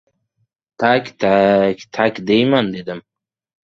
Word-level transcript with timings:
—Tak-tak, 0.83 1.77
tak 1.91 2.25
deyman!— 2.27 2.71
dedim. 2.77 3.01